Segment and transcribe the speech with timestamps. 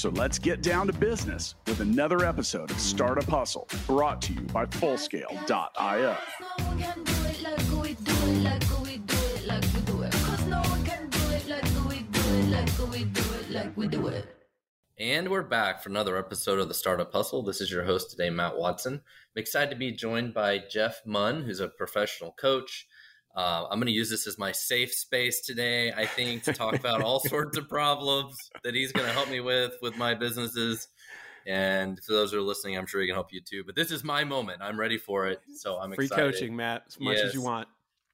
[0.00, 4.40] So let's get down to business with another episode of Startup Hustle brought to you
[4.40, 6.16] by Fullscale.io.
[14.98, 17.42] And we're back for another episode of the Startup Hustle.
[17.42, 18.94] This is your host today, Matt Watson.
[18.94, 22.86] I'm excited to be joined by Jeff Munn, who's a professional coach.
[23.34, 26.74] Uh, I'm going to use this as my safe space today, I think, to talk
[26.74, 30.88] about all sorts of problems that he's going to help me with with my businesses.
[31.46, 33.62] And for those who are listening, I'm sure he can help you too.
[33.64, 34.62] But this is my moment.
[34.62, 35.40] I'm ready for it.
[35.56, 36.32] So I'm Free excited.
[36.32, 37.26] coaching, Matt, as much yes.
[37.26, 37.68] as you want.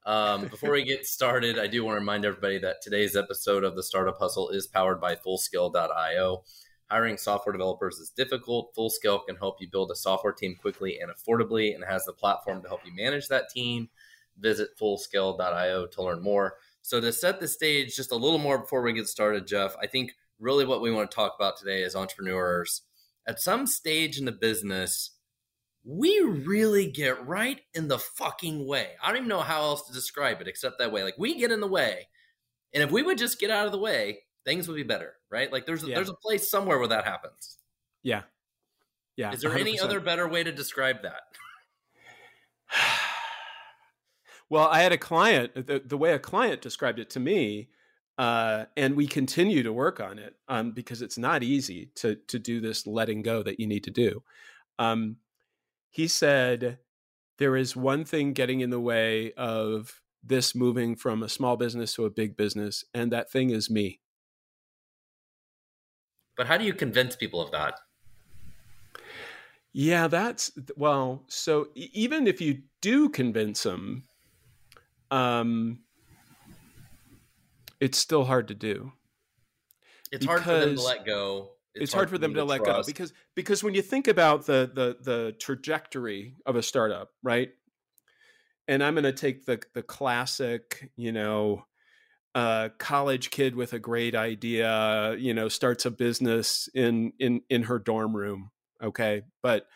[0.04, 3.74] Um, before we get started, I do want to remind everybody that today's episode of
[3.74, 6.44] the Startup Hustle is powered by Fullscale.io.
[6.88, 8.72] Hiring software developers is difficult.
[8.76, 12.62] Fullscale can help you build a software team quickly and affordably and has the platform
[12.62, 13.88] to help you manage that team.
[14.38, 16.56] Visit fullscale.io to learn more.
[16.82, 19.86] So, to set the stage just a little more before we get started, Jeff, I
[19.86, 22.82] think really what we want to talk about today is entrepreneurs.
[23.26, 25.10] At some stage in the business,
[25.84, 28.90] we really get right in the fucking way.
[29.02, 31.04] I don't even know how else to describe it except that way.
[31.04, 32.08] Like we get in the way.
[32.74, 35.50] And if we would just get out of the way, things would be better, right?
[35.52, 35.94] Like there's a, yeah.
[35.94, 37.58] there's a place somewhere where that happens.
[38.02, 38.22] Yeah.
[39.16, 39.32] Yeah.
[39.32, 39.60] Is there 100%.
[39.60, 41.22] any other better way to describe that?
[44.48, 47.68] Well, I had a client, the, the way a client described it to me,
[48.18, 52.38] uh, and we continue to work on it um, because it's not easy to to
[52.38, 54.22] do this letting go that you need to do.
[54.78, 55.16] Um,
[55.90, 56.78] he said
[57.38, 61.94] there is one thing getting in the way of this moving from a small business
[61.94, 64.00] to a big business, and that thing is me.
[66.36, 67.80] But how do you convince people of that?
[69.72, 71.24] Yeah, that's well.
[71.28, 74.04] So even if you do convince them,
[75.10, 75.80] um,
[77.80, 78.92] it's still hard to do.
[80.12, 82.44] It's hard for them to let go it's, it's hard, hard, for them to, to
[82.44, 87.10] let go because because when you think about the the the trajectory of a startup,
[87.22, 87.50] right?
[88.66, 91.66] And I'm going to take the the classic, you know,
[92.34, 97.64] uh, college kid with a great idea, you know, starts a business in in in
[97.64, 98.50] her dorm room,
[98.82, 99.22] okay?
[99.42, 99.66] But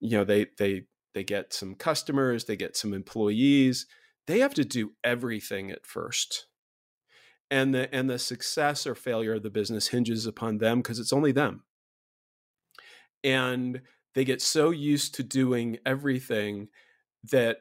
[0.00, 3.86] you know, they they they get some customers, they get some employees.
[4.28, 6.46] They have to do everything at first.
[7.50, 11.14] And the and the success or failure of the business hinges upon them because it's
[11.14, 11.64] only them.
[13.24, 13.80] And
[14.14, 16.68] they get so used to doing everything
[17.32, 17.60] that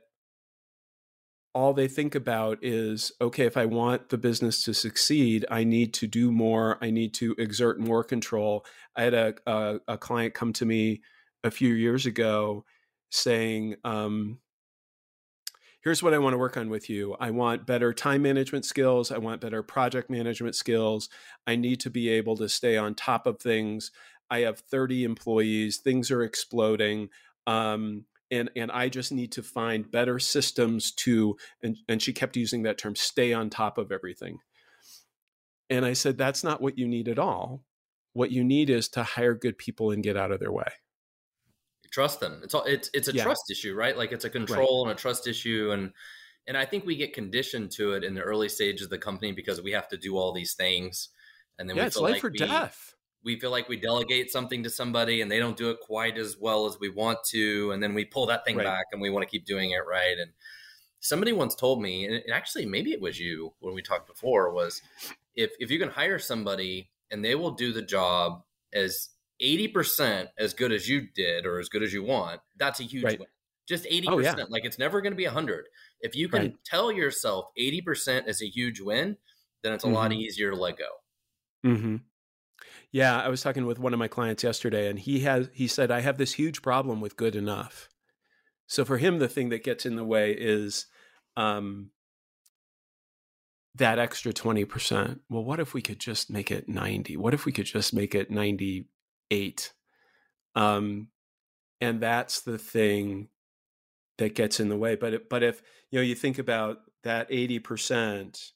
[1.54, 5.92] all they think about is okay if i want the business to succeed i need
[5.92, 6.78] to do more.
[6.82, 8.64] I need to exert more control.
[8.96, 11.02] I had a, a, a client come to me
[11.44, 12.66] a few years ago
[13.10, 14.40] saying um,
[15.88, 17.16] here's what I want to work on with you.
[17.18, 19.10] I want better time management skills.
[19.10, 21.08] I want better project management skills.
[21.48, 23.92] I need to be able to stay on top of things.
[24.30, 27.08] I have 30 employees, things are exploding.
[27.46, 32.36] Um, and, and I just need to find better systems to, and, and she kept
[32.36, 34.40] using that term, stay on top of everything.
[35.70, 37.64] And I said, that's not what you need at all.
[38.12, 40.68] What you need is to hire good people and get out of their way
[41.92, 42.42] trust them.
[42.44, 43.24] It's all it's it's a yeah.
[43.24, 43.98] trust issue, right?
[43.98, 44.92] Like it's a control right.
[44.92, 45.92] and a trust issue, and
[46.48, 49.32] and I think we get conditioned to it in the early stages of the company
[49.32, 51.10] because we have to do all these things,
[51.60, 52.94] and then yeah, we it's feel life like or we, death.
[53.24, 56.38] We feel like we delegate something to somebody and they don't do it quite as
[56.40, 58.66] well as we want to, and then we pull that thing right.
[58.66, 60.18] back and we want to keep doing it right.
[60.18, 60.32] And
[61.00, 64.82] somebody once told me, and actually maybe it was you when we talked before, was
[65.36, 68.44] if if you can hire somebody and they will do the job
[68.74, 69.10] as
[69.42, 73.04] 80% as good as you did or as good as you want, that's a huge
[73.04, 73.20] right.
[73.20, 73.28] win.
[73.68, 74.06] Just 80%.
[74.08, 74.36] Oh, yeah.
[74.50, 75.66] Like it's never going to be 100.
[76.00, 76.56] If you can right.
[76.66, 79.18] tell yourself 80% is a huge win,
[79.64, 79.96] then it's a mm-hmm.
[79.96, 80.86] lot easier to let go.
[81.66, 81.98] Mm-hmm.
[82.92, 85.92] Yeah, I was talking with one of my clients yesterday, and he has he said
[85.92, 87.90] I have this huge problem with good enough.
[88.68, 90.88] So for him, the thing that gets in the way is
[91.36, 91.92] um,
[93.76, 95.22] that extra twenty percent.
[95.30, 97.18] Well, what if we could just make it ninety?
[97.18, 98.88] What if we could just make it ninety
[99.32, 99.74] eight.
[100.56, 101.10] Um,
[101.80, 103.30] and that's the thing
[104.18, 104.96] that gets in the way.
[104.96, 108.52] But but if you know you think about that eighty percent,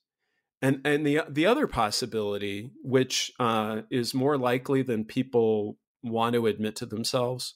[0.61, 6.47] and and the the other possibility, which uh, is more likely than people want to
[6.47, 7.55] admit to themselves,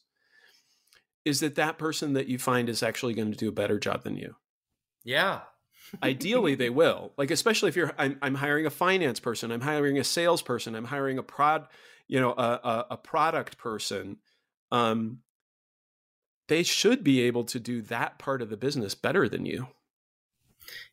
[1.26, 4.04] is that that person that you find is actually going to do a better job
[4.04, 4.36] than you.
[5.04, 5.42] Yeah.
[6.02, 7.14] Ideally, they will.
[7.18, 10.86] Like, especially if you're, I'm, I'm hiring a finance person, I'm hiring a salesperson, I'm
[10.86, 11.68] hiring a prod,
[12.08, 14.18] you know, a, a, a product person.
[14.72, 15.20] Um,
[16.48, 19.68] they should be able to do that part of the business better than you.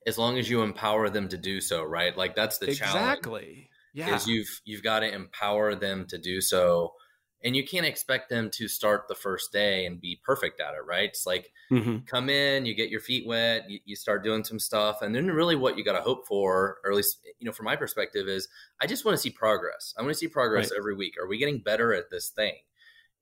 [0.06, 2.16] As long as you empower them to do so, right?
[2.16, 2.92] Like that's the exactly.
[2.92, 3.18] challenge.
[3.18, 3.70] Exactly.
[3.94, 4.14] Yeah.
[4.16, 6.92] Is you've you've got to empower them to do so
[7.44, 10.84] and you can't expect them to start the first day and be perfect at it
[10.86, 11.98] right it's like mm-hmm.
[12.06, 15.26] come in you get your feet wet you, you, start doing some stuff and then
[15.26, 18.28] really what you got to hope for or at least you know from my perspective
[18.28, 18.48] is
[18.80, 20.78] i just want to see progress i want to see progress right.
[20.78, 22.56] every week are we getting better at this thing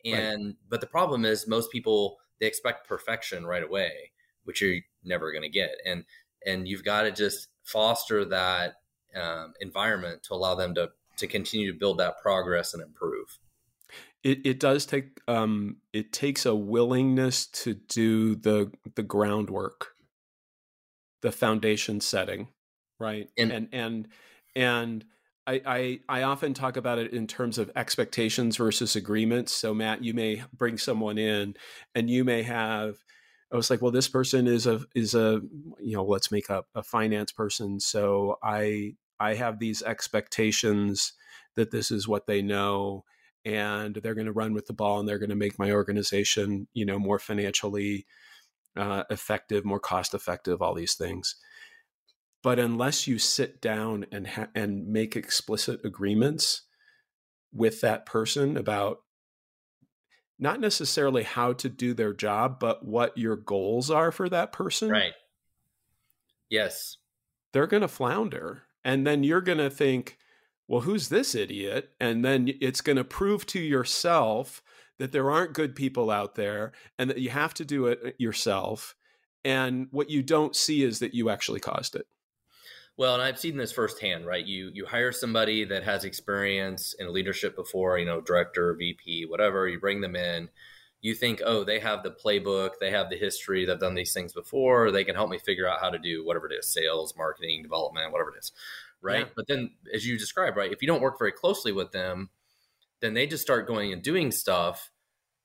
[0.05, 0.55] and right.
[0.69, 4.13] but the problem is most people they expect perfection right away
[4.45, 6.05] which you're never going to get and
[6.47, 8.77] and you've got to just foster that
[9.15, 13.39] um, environment to allow them to to continue to build that progress and improve
[14.23, 19.89] it, it does take um, it takes a willingness to do the the groundwork
[21.23, 22.49] the foundation setting
[22.99, 24.09] right and and and,
[24.57, 25.05] and
[25.47, 29.53] I, I, I often talk about it in terms of expectations versus agreements.
[29.53, 31.55] So Matt, you may bring someone in,
[31.95, 32.97] and you may have.
[33.53, 35.41] I was like, well, this person is a is a
[35.81, 37.81] you know, let's make up a finance person.
[37.81, 41.15] So I I have these expectations
[41.57, 43.05] that this is what they know,
[43.45, 46.67] and they're going to run with the ball and they're going to make my organization
[46.75, 48.07] you know more financially
[48.77, 51.37] uh, effective more cost effective all these things.
[52.43, 56.63] But unless you sit down and ha- and make explicit agreements
[57.53, 58.99] with that person about
[60.39, 64.89] not necessarily how to do their job but what your goals are for that person
[64.91, 65.13] right.
[66.49, 66.97] Yes.
[67.53, 70.17] they're going to flounder and then you're going to think
[70.71, 71.91] well, who's this idiot?
[71.99, 74.63] And then it's going to prove to yourself
[75.01, 78.95] that there aren't good people out there and that you have to do it yourself.
[79.45, 82.07] And what you don't see is that you actually caused it.
[82.97, 84.47] Well, and I've seen this firsthand, right?
[84.47, 89.67] You you hire somebody that has experience in leadership before, you know, director, VP, whatever.
[89.67, 90.51] You bring them in.
[91.01, 94.35] You think, oh, they have the playbook, they have the history, they've done these things
[94.35, 94.93] before.
[94.93, 98.13] They can help me figure out how to do whatever it is, sales, marketing, development,
[98.13, 98.53] whatever it is
[99.03, 99.27] right?
[99.27, 99.33] Yeah.
[99.35, 102.31] But then, as you describe, right, if you don't work very closely with them,
[103.01, 104.91] then they just start going and doing stuff.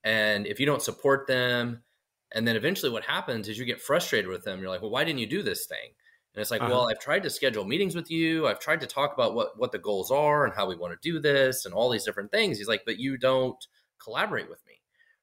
[0.04, 1.84] And if you don't support them,
[2.32, 4.60] and then eventually what happens is you get frustrated with them.
[4.60, 5.94] You're like, well, why didn't you do this thing?
[6.34, 6.70] And it's like, uh-huh.
[6.70, 8.46] well, I've tried to schedule meetings with you.
[8.46, 11.12] I've tried to talk about what what the goals are and how we want to
[11.12, 12.58] do this and all these different things.
[12.58, 13.64] He's like, but you don't
[14.04, 14.82] collaborate with me,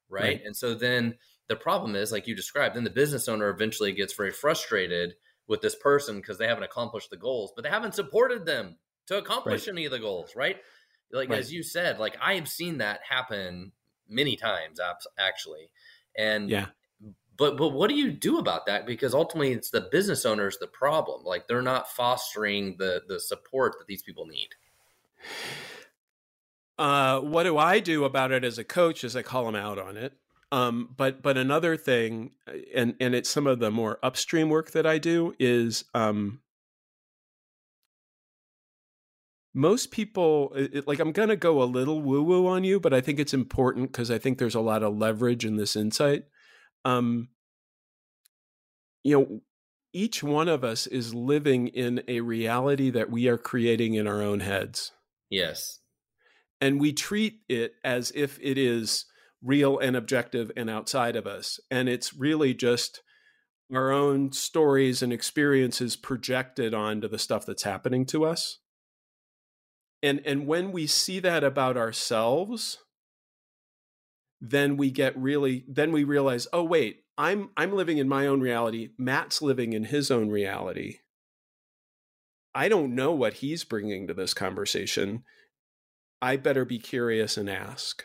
[0.08, 0.22] right?
[0.22, 0.40] right.
[0.44, 1.16] And so then
[1.48, 5.14] the problem is, like you described, then the business owner eventually gets very frustrated
[5.48, 9.18] with this person because they haven't accomplished the goals, but they haven't supported them to
[9.18, 9.72] accomplish right.
[9.72, 10.56] any of the goals, right?
[11.12, 11.38] Like right.
[11.38, 13.72] as you said, like I have seen that happen
[14.08, 14.78] many times
[15.18, 15.70] actually.
[16.16, 16.66] And yeah.
[17.36, 18.86] But but what do you do about that?
[18.86, 21.24] Because ultimately it's the business owners the problem.
[21.24, 24.48] Like they're not fostering the the support that these people need.
[26.78, 29.02] Uh, what do I do about it as a coach?
[29.02, 30.12] Is I call them out on it.
[30.52, 34.72] Um, but but another thing, uh, and and it's some of the more upstream work
[34.72, 36.40] that I do is um,
[39.54, 43.00] most people it, like I'm gonna go a little woo woo on you, but I
[43.00, 46.24] think it's important because I think there's a lot of leverage in this insight.
[46.84, 47.30] Um,
[49.02, 49.40] you know,
[49.94, 54.20] each one of us is living in a reality that we are creating in our
[54.20, 54.92] own heads.
[55.30, 55.78] Yes.
[56.60, 59.06] And we treat it as if it is
[59.42, 61.60] real and objective and outside of us.
[61.70, 63.02] And it's really just
[63.72, 68.58] our own stories and experiences projected onto the stuff that's happening to us.
[70.02, 72.78] And and when we see that about ourselves,
[74.40, 78.40] then we get really then we realize, oh wait, I'm I'm living in my own
[78.40, 78.90] reality.
[78.98, 80.98] Matt's living in his own reality.
[82.54, 85.24] I don't know what he's bringing to this conversation.
[86.20, 88.04] I better be curious and ask.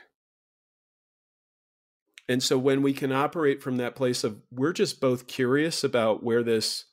[2.30, 6.24] And so when we can operate from that place of we're just both curious about
[6.24, 6.86] where this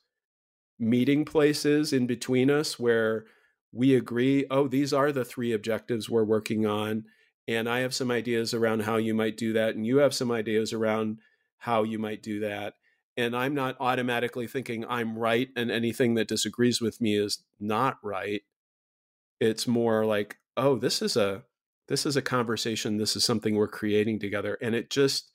[0.79, 3.25] meeting place is in between us, where
[3.71, 7.05] we agree, oh, these are the three objectives we're working on.
[7.47, 9.75] And I have some ideas around how you might do that.
[9.75, 11.19] And you have some ideas around
[11.57, 12.75] how you might do that.
[13.17, 17.97] And I'm not automatically thinking I'm right and anything that disagrees with me is not
[18.03, 18.41] right.
[19.39, 21.43] It's more like, oh, this is a
[21.87, 25.31] this is a conversation this is something we're creating together and it just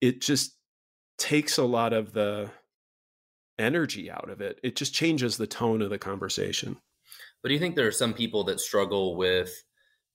[0.00, 0.56] it just
[1.18, 2.50] takes a lot of the
[3.58, 6.76] energy out of it it just changes the tone of the conversation
[7.42, 9.52] but do you think there are some people that struggle with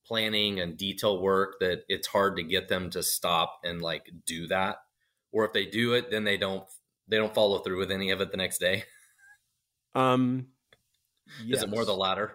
[0.06, 4.48] planning and detail work that it's hard to get them to stop and like do
[4.48, 4.78] that
[5.32, 6.64] or if they do it, then they don't
[7.08, 8.84] they don't follow through with any of it the next day?
[9.96, 10.48] Um,
[11.44, 11.60] yes.
[11.60, 12.34] Is it more the latter?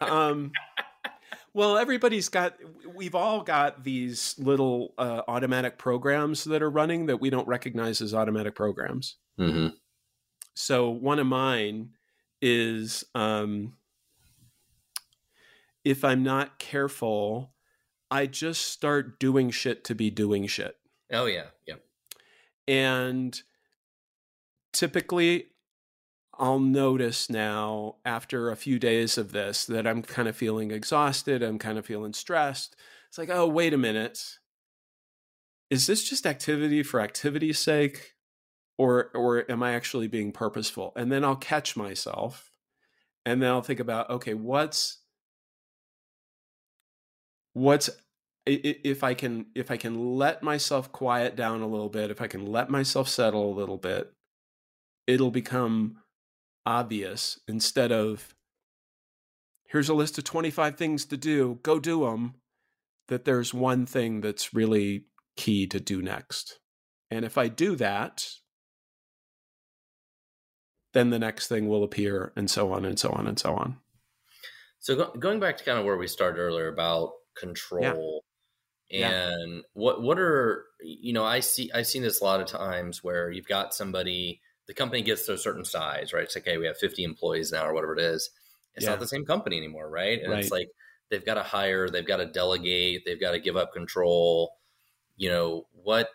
[0.00, 0.52] um,
[1.52, 2.56] well, everybody's got.
[2.94, 8.00] We've all got these little uh, automatic programs that are running that we don't recognize
[8.00, 9.16] as automatic programs.
[9.38, 9.68] Mm-hmm.
[10.54, 11.90] So one of mine
[12.40, 13.74] is um,
[15.84, 17.52] if I'm not careful,
[18.10, 20.76] I just start doing shit to be doing shit.
[21.12, 21.76] Oh yeah, yeah.
[22.68, 23.40] And
[24.72, 25.46] typically
[26.40, 31.42] I'll notice now after a few days of this that I'm kind of feeling exhausted,
[31.42, 32.74] I'm kind of feeling stressed.
[33.08, 34.38] It's like, "Oh, wait a minute.
[35.70, 38.14] Is this just activity for activity's sake
[38.78, 42.52] or or am I actually being purposeful?" And then I'll catch myself
[43.26, 45.00] and then I'll think about, "Okay, what's
[47.52, 47.90] what's
[48.46, 52.26] if I can if I can let myself quiet down a little bit, if I
[52.26, 54.12] can let myself settle a little bit,
[55.06, 55.98] it'll become
[56.70, 58.32] obvious instead of
[59.66, 62.34] here's a list of 25 things to do, go do them,
[63.08, 66.60] that there's one thing that's really key to do next.
[67.10, 68.28] And if I do that,
[70.94, 73.78] then the next thing will appear and so on and so on and so on.
[74.78, 78.24] So go- going back to kind of where we started earlier about control
[78.88, 79.32] yeah.
[79.32, 79.60] and yeah.
[79.72, 83.30] what what are you know I see I've seen this a lot of times where
[83.30, 86.64] you've got somebody the company gets to a certain size right it's like hey we
[86.64, 88.30] have 50 employees now or whatever it is
[88.76, 88.90] it's yeah.
[88.90, 90.38] not the same company anymore right and right.
[90.38, 90.68] it's like
[91.10, 94.52] they've got to hire they've got to delegate they've got to give up control
[95.16, 96.08] you know what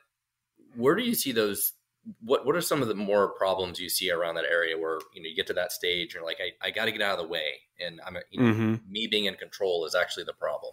[0.78, 1.74] where do you see those
[2.22, 5.22] what what are some of the more problems you see around that area where you
[5.22, 7.20] know you get to that stage and you're like I, I got to get out
[7.20, 8.76] of the way and I'm you know, mm-hmm.
[8.90, 10.72] me being in control is actually the problem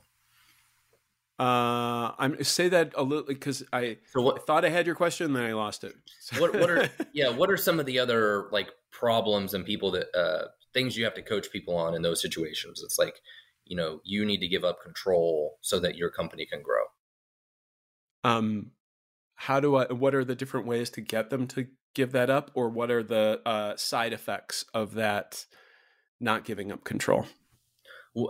[1.43, 5.33] uh, I'm say that a little because I so what, thought I had your question,
[5.33, 5.93] then I lost it.
[6.39, 7.31] what, what are yeah?
[7.31, 11.15] What are some of the other like problems and people that uh, things you have
[11.15, 12.81] to coach people on in those situations?
[12.85, 13.17] It's like
[13.65, 16.85] you know you need to give up control so that your company can grow.
[18.23, 18.71] Um,
[19.35, 19.87] how do I?
[19.87, 23.03] What are the different ways to get them to give that up, or what are
[23.03, 25.45] the uh, side effects of that
[26.21, 27.27] not giving up control?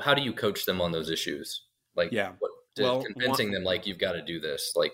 [0.03, 1.67] How do you coach them on those issues?
[1.95, 4.93] Like, yeah, what, to well, convincing one, them like you've got to do this like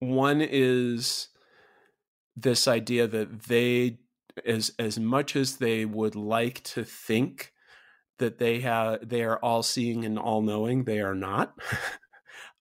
[0.00, 1.28] one is
[2.36, 3.98] this idea that they
[4.46, 7.52] as as much as they would like to think
[8.18, 11.54] that they have they are all seeing and all knowing they are not.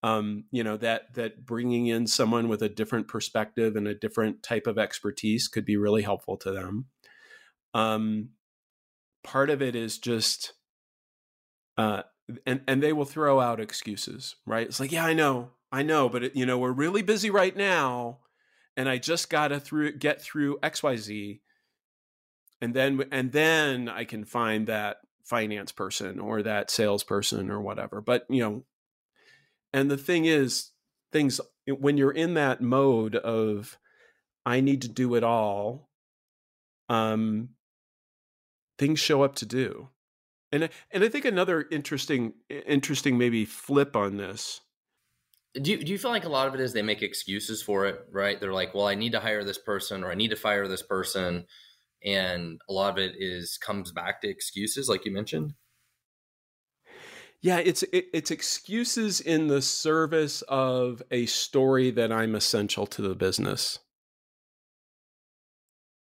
[0.01, 4.41] Um you know that that bringing in someone with a different perspective and a different
[4.41, 6.85] type of expertise could be really helpful to them.
[7.73, 8.29] Um
[9.21, 10.53] part of it is just
[11.77, 12.03] uh
[12.45, 14.67] and and they will throw out excuses, right?
[14.67, 17.55] It's like, yeah, I know, I know, but it, you know, we're really busy right
[17.55, 18.19] now,
[18.77, 21.41] and I just gotta through get through X Y Z,
[22.61, 28.01] and then and then I can find that finance person or that salesperson or whatever.
[28.01, 28.63] But you know,
[29.73, 30.71] and the thing is,
[31.11, 33.77] things when you're in that mode of
[34.45, 35.89] I need to do it all,
[36.87, 37.49] um,
[38.77, 39.89] things show up to do
[40.51, 44.61] and and I think another interesting interesting maybe flip on this.
[45.55, 47.87] Do you, do you feel like a lot of it is they make excuses for
[47.87, 48.39] it, right?
[48.39, 50.83] They're like, well, I need to hire this person or I need to fire this
[50.83, 51.45] person.
[52.05, 55.53] And a lot of it is comes back to excuses, like you mentioned.
[57.41, 63.01] Yeah, it's it, it's excuses in the service of a story that I'm essential to
[63.01, 63.79] the business.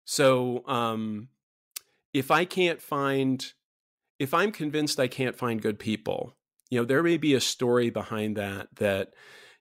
[0.03, 1.29] So, um,
[2.13, 3.53] if I can't find
[4.21, 6.37] if I'm convinced I can't find good people,
[6.69, 9.15] you know, there may be a story behind that that,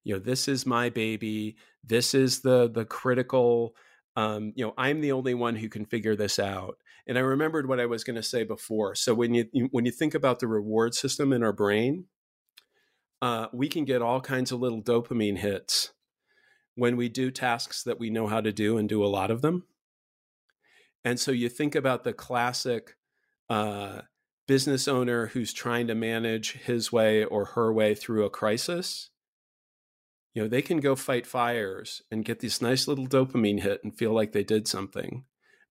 [0.04, 1.56] you know, this is my baby.
[1.82, 3.74] This is the the critical
[4.16, 6.76] um, you know, I'm the only one who can figure this out.
[7.06, 8.94] And I remembered what I was going to say before.
[8.94, 12.04] So when you when you think about the reward system in our brain,
[13.22, 15.92] uh, we can get all kinds of little dopamine hits
[16.74, 19.40] when we do tasks that we know how to do and do a lot of
[19.40, 19.64] them.
[21.02, 22.96] And so you think about the classic
[23.48, 24.02] uh,
[24.50, 29.10] business owner who's trying to manage his way or her way through a crisis,
[30.34, 33.96] you know, they can go fight fires and get this nice little dopamine hit and
[33.96, 35.22] feel like they did something.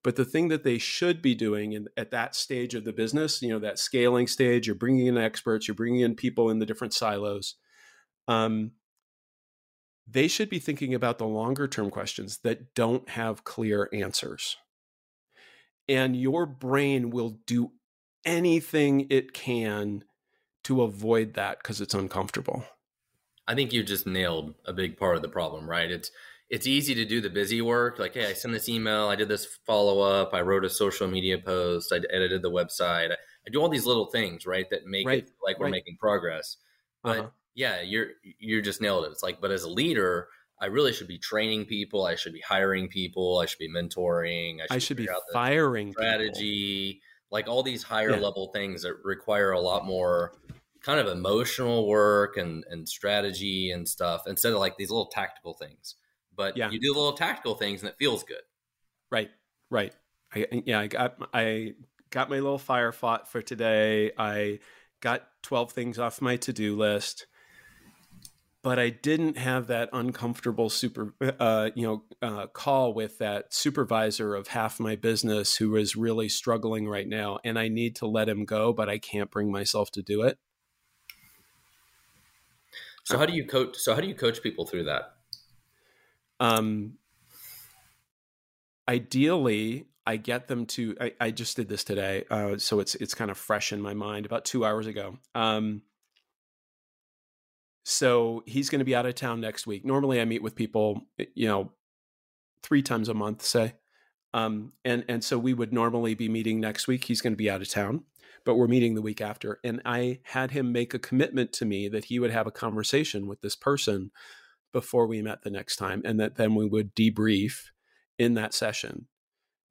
[0.02, 3.42] But the thing that they should be doing in, at that stage of the business,
[3.42, 6.66] you know, that scaling stage, you're bringing in experts, you're bringing in people in the
[6.66, 7.56] different silos.
[8.30, 8.72] Um,
[10.08, 14.56] they should be thinking about the longer term questions that don't have clear answers.
[15.90, 17.74] And your brain will do
[18.26, 20.04] anything it can
[20.64, 22.64] to avoid that because it's uncomfortable.
[23.48, 25.90] I think you just nailed a big part of the problem, right?
[25.90, 26.12] It's
[26.50, 28.00] it's easy to do the busy work.
[28.00, 31.08] Like, hey, I sent this email, I did this follow up, I wrote a social
[31.08, 33.12] media post, I edited the website.
[33.12, 35.24] I do all these little things, right, that make right.
[35.24, 35.72] it like we're right.
[35.72, 36.58] making progress.
[37.04, 37.30] But uh-huh.
[37.56, 38.08] yeah, you're
[38.40, 39.12] you're just nailed it.
[39.12, 40.28] It's like, but as a leader,
[40.62, 42.06] I really should be training people.
[42.06, 43.40] I should be hiring people.
[43.40, 44.58] I should be mentoring.
[44.58, 46.94] I should, I should be firing strategy.
[46.94, 47.06] People.
[47.32, 48.18] Like all these higher yeah.
[48.18, 50.34] level things that require a lot more
[50.82, 55.54] kind of emotional work and and strategy and stuff instead of like these little tactical
[55.54, 55.96] things.
[56.36, 56.72] But yeah.
[56.72, 58.42] you do little tactical things and it feels good.
[59.12, 59.30] Right.
[59.70, 59.94] Right.
[60.34, 61.74] I, yeah, I got I
[62.10, 64.12] got my little fire fought for today.
[64.18, 64.60] I
[65.02, 67.28] got 12 things off my to-do list
[68.62, 74.36] but I didn't have that uncomfortable super, uh, you know, uh, call with that supervisor
[74.36, 78.28] of half my business who is really struggling right now, and I need to let
[78.28, 80.38] him go, but I can't bring myself to do it.
[83.06, 83.78] So how do you coach?
[83.78, 85.14] So how do you coach people through that?
[86.40, 86.98] Um,
[88.88, 90.96] ideally, I get them to.
[91.00, 93.94] I, I just did this today, uh, so it's it's kind of fresh in my
[93.94, 94.26] mind.
[94.26, 95.18] About two hours ago.
[95.34, 95.82] Um,
[97.84, 99.86] so he's going to be out of town next week.
[99.86, 101.72] Normally, I meet with people, eh, you know,
[102.62, 103.74] three times a month, say.
[104.34, 107.06] Um, and and so we would normally be meeting next week.
[107.06, 108.04] He's going to be out of town,
[108.46, 109.60] but we're meeting the week after.
[109.64, 113.28] And I had him make a commitment to me that he would have a conversation
[113.28, 114.12] with this person
[114.72, 117.70] before we met the next time, and that then we would debrief
[118.20, 119.08] in that session.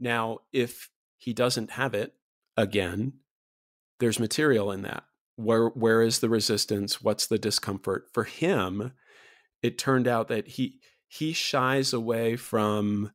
[0.01, 2.15] Now, if he doesn't have it
[2.57, 3.13] again,
[4.01, 5.05] there's material in that
[5.39, 7.01] where where is the resistance?
[7.01, 8.09] What's the discomfort?
[8.13, 8.93] For him
[9.63, 13.13] it turned out that he he shies away from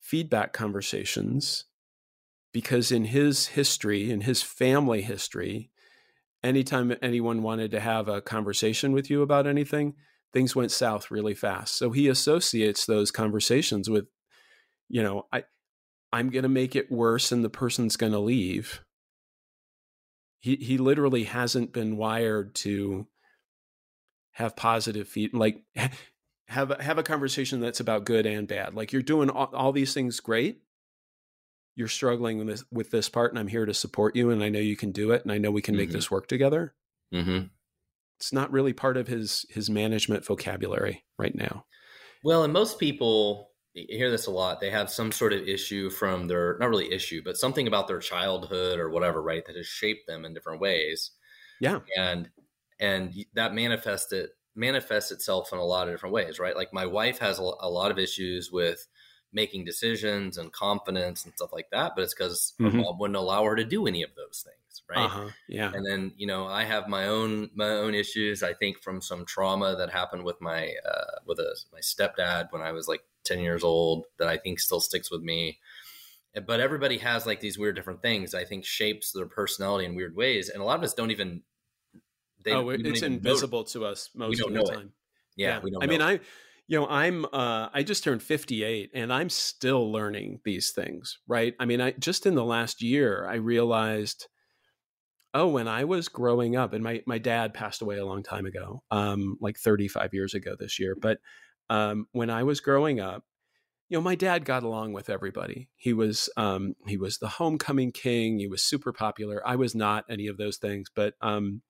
[0.00, 1.64] feedback conversations
[2.52, 5.70] because in his history in his family history
[6.42, 9.94] anytime anyone wanted to have a conversation with you about anything
[10.32, 11.76] things went south really fast.
[11.76, 14.06] So he associates those conversations with
[14.88, 15.42] you know i
[16.12, 18.84] i'm going to make it worse and the person's going to leave
[20.46, 23.08] he he literally hasn't been wired to
[24.30, 25.64] have positive feed like
[26.48, 29.92] have have a conversation that's about good and bad like you're doing all, all these
[29.92, 30.60] things great
[31.74, 34.48] you're struggling with this, with this part and i'm here to support you and i
[34.48, 35.80] know you can do it and i know we can mm-hmm.
[35.80, 36.74] make this work together
[37.12, 37.46] mm-hmm.
[38.20, 41.64] it's not really part of his his management vocabulary right now
[42.22, 44.60] well and most people you hear this a lot.
[44.60, 47.98] They have some sort of issue from their not really issue, but something about their
[47.98, 49.44] childhood or whatever, right?
[49.46, 51.10] That has shaped them in different ways.
[51.60, 51.80] Yeah.
[51.96, 52.30] And
[52.80, 56.56] and that manifests it manifests itself in a lot of different ways, right?
[56.56, 58.86] Like my wife has a, a lot of issues with
[59.32, 62.78] making decisions and confidence and stuff like that, but it's because mm-hmm.
[62.78, 65.04] mom wouldn't allow her to do any of those things, right?
[65.04, 65.28] Uh-huh.
[65.48, 65.72] Yeah.
[65.74, 68.42] And then you know I have my own my own issues.
[68.42, 72.62] I think from some trauma that happened with my uh, with a my stepdad when
[72.62, 75.58] I was like 10 years old that I think still sticks with me.
[76.46, 80.14] But everybody has like these weird different things I think shapes their personality in weird
[80.14, 80.48] ways.
[80.48, 81.42] And a lot of us don't even,
[82.42, 84.80] they, oh, it's invisible to us most of the time.
[84.80, 84.88] It.
[85.36, 85.78] Yeah, yeah.
[85.80, 86.04] I mean, it.
[86.04, 86.20] I,
[86.68, 91.54] you know, I'm, uh, I just turned 58 and I'm still learning these things, right?
[91.60, 94.26] I mean, I just in the last year, I realized,
[95.32, 98.46] oh, when I was growing up, and my, my dad passed away a long time
[98.46, 101.18] ago, um, like 35 years ago this year, but
[101.70, 103.22] um, when I was growing up,
[103.88, 105.68] you know, my dad got along with everybody.
[105.76, 108.38] He was um, he was the homecoming king.
[108.38, 109.40] He was super popular.
[109.46, 111.62] I was not any of those things, but um,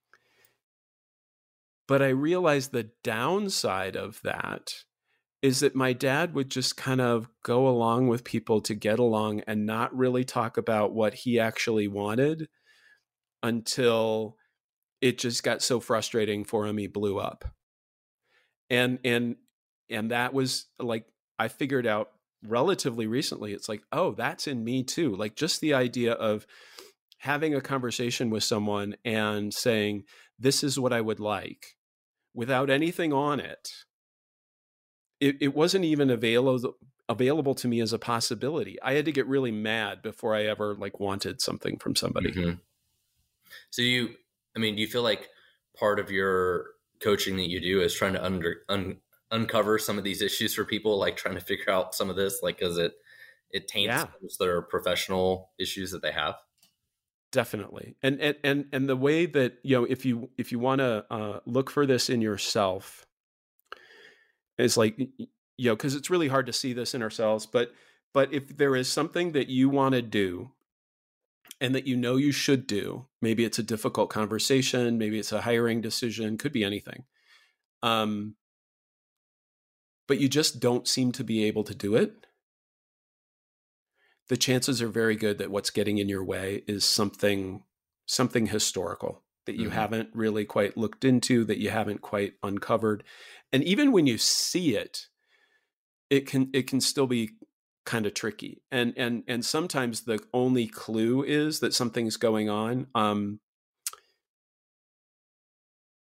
[1.88, 4.72] but I realized the downside of that
[5.42, 9.40] is that my dad would just kind of go along with people to get along
[9.46, 12.49] and not really talk about what he actually wanted
[13.42, 14.37] until
[15.01, 17.44] it just got so frustrating for him he blew up.
[18.70, 19.37] And and
[19.90, 21.07] and that was like
[21.38, 22.11] i figured out
[22.46, 26.46] relatively recently it's like oh that's in me too like just the idea of
[27.18, 30.05] having a conversation with someone and saying
[30.38, 31.76] this is what i would like
[32.37, 33.70] without anything on it
[35.18, 36.77] it, it wasn't even available
[37.09, 40.75] available to me as a possibility i had to get really mad before i ever
[40.75, 42.53] like wanted something from somebody mm-hmm.
[43.70, 44.11] so you
[44.57, 45.29] i mean do you feel like
[45.79, 46.66] part of your
[47.01, 48.96] coaching that you do is trying to under un,
[49.31, 52.42] uncover some of these issues for people, like trying to figure out some of this,
[52.42, 52.92] like because it
[53.51, 54.07] it taints yeah.
[54.38, 56.35] their professional issues that they have.
[57.33, 60.79] Definitely, and and and and the way that you know, if you if you want
[60.79, 63.07] to uh, look for this in yourself,
[64.59, 67.73] is like you know, because it's really hard to see this in ourselves, but
[68.15, 70.53] but if there is something that you want to do
[71.61, 75.41] and that you know you should do maybe it's a difficult conversation maybe it's a
[75.41, 77.05] hiring decision could be anything
[77.83, 78.35] um
[80.07, 82.27] but you just don't seem to be able to do it,
[84.29, 87.62] the chances are very good that what's getting in your way is something
[88.07, 89.79] something historical that you mm-hmm.
[89.79, 93.05] haven't really quite looked into, that you haven't quite uncovered.
[93.53, 95.07] And even when you see it,
[96.11, 97.31] it can it can still be
[97.85, 98.62] kind of tricky.
[98.71, 102.89] And and and sometimes the only clue is that something's going on.
[102.95, 103.41] Um,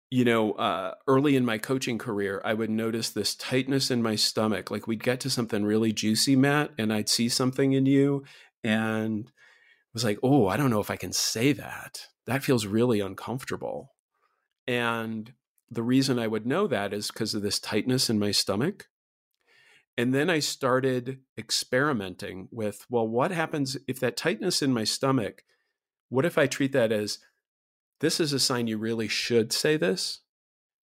[0.09, 4.15] you know, uh, early in my coaching career, I would notice this tightness in my
[4.15, 4.69] stomach.
[4.69, 8.23] Like we'd get to something really juicy, Matt, and I'd see something in you,
[8.63, 9.31] and
[9.93, 12.07] was like, oh, I don't know if I can say that.
[12.27, 13.93] That feels really uncomfortable.
[14.67, 15.33] And
[15.69, 18.87] the reason I would know that is because of this tightness in my stomach.
[19.97, 25.43] And then I started experimenting with, well, what happens if that tightness in my stomach,
[26.09, 27.19] what if I treat that as
[27.99, 30.21] this is a sign you really should say this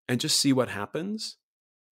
[0.09, 1.37] and just see what happens?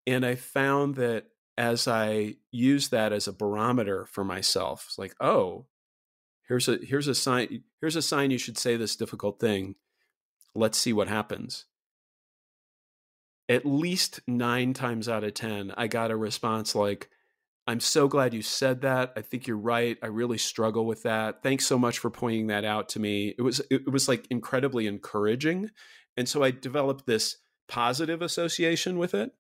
[0.05, 5.15] And I found that as I use that as a barometer for myself, it's like,
[5.21, 5.67] oh,
[6.47, 9.75] here's a here's a sign here's a sign you should say this difficult thing
[10.53, 11.65] let's see what happens
[13.49, 17.09] at least 9 times out of 10 i got a response like
[17.67, 19.13] i'm so glad you said that.
[19.15, 19.97] I think you're right.
[20.01, 21.43] I really struggle with that.
[21.43, 23.33] Thanks so much for pointing that out to me.
[23.37, 25.69] It was it was like incredibly encouraging.
[26.15, 29.31] And so i developed this positive association with it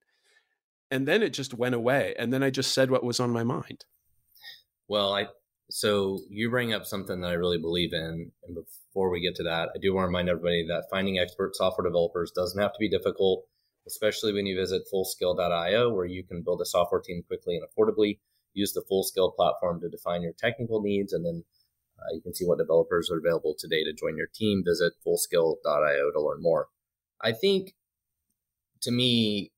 [0.89, 3.43] and then it just went away and then i just said what was on my
[3.43, 3.85] mind.
[4.87, 5.27] Well i
[5.73, 8.31] so you bring up something that I really believe in.
[8.45, 11.55] And before we get to that, I do want to remind everybody that finding expert
[11.55, 13.45] software developers doesn't have to be difficult,
[13.87, 18.19] especially when you visit fullscale.io, where you can build a software team quickly and affordably.
[18.53, 21.43] Use the Fullscale platform to define your technical needs, and then
[21.99, 24.63] uh, you can see what developers are available today to join your team.
[24.65, 26.67] Visit fullscale.io to learn more.
[27.21, 27.73] I think,
[28.81, 29.51] to me,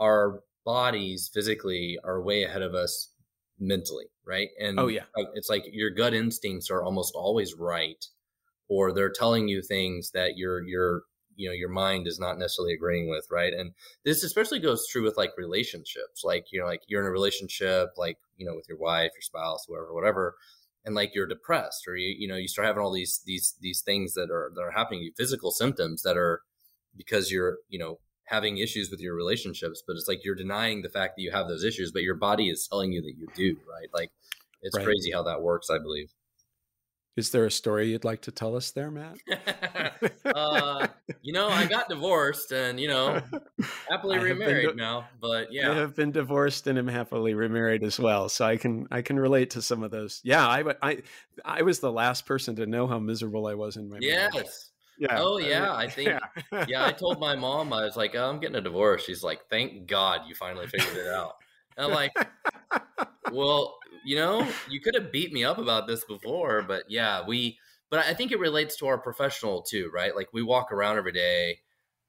[0.00, 3.12] our bodies physically are way ahead of us
[3.58, 4.48] mentally, right?
[4.60, 8.04] And oh yeah, it's like your gut instincts are almost always right,
[8.68, 11.02] or they're telling you things that your your
[11.36, 13.52] you know your mind is not necessarily agreeing with, right?
[13.52, 13.72] And
[14.04, 17.90] this especially goes true with like relationships, like you know, like you're in a relationship,
[17.96, 20.36] like you know, with your wife, your spouse, whoever, whatever.
[20.86, 23.80] And like you're depressed, or you, you know, you start having all these these these
[23.80, 26.42] things that are that are happening, you physical symptoms that are
[26.96, 30.88] because you're you know having issues with your relationships, but it's like you're denying the
[30.88, 33.56] fact that you have those issues, but your body is telling you that you do,
[33.68, 33.88] right?
[33.92, 34.10] Like
[34.62, 34.84] it's right.
[34.84, 36.10] crazy how that works, I believe.
[37.16, 39.16] Is there a story you'd like to tell us there, Matt?
[40.24, 40.88] uh,
[41.22, 43.22] you know, I got divorced and, you know,
[43.88, 45.70] happily remarried di- now, but yeah.
[45.70, 48.28] I have been divorced and am happily remarried as well.
[48.28, 50.20] So I can, I can relate to some of those.
[50.24, 50.44] Yeah.
[50.44, 51.02] I, I,
[51.44, 54.32] I was the last person to know how miserable I was in my yes.
[54.34, 54.48] marriage.
[54.98, 55.18] Yeah.
[55.18, 56.10] Oh yeah, I think.
[56.52, 56.64] Yeah.
[56.68, 59.04] yeah, I told my mom I was like, oh, I'm getting a divorce.
[59.04, 61.34] She's like, thank God you finally figured it out.
[61.76, 62.12] And I'm like,
[63.32, 67.58] well, you know, you could have beat me up about this before, but yeah, we.
[67.90, 70.16] But I think it relates to our professional too, right?
[70.16, 71.60] Like we walk around every day,